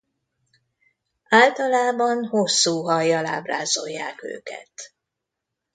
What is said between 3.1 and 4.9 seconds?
ábrázolják őket.